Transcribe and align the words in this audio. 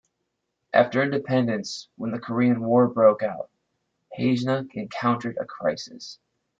After 0.73 1.03
independence, 1.03 1.87
when 1.95 2.09
the 2.09 2.17
Korean 2.17 2.59
War 2.61 2.87
broke 2.87 3.21
out, 3.21 3.51
Haeinsa 4.17 4.67
encountered 4.73 5.37
a 5.39 5.45
crisis. 5.45 6.17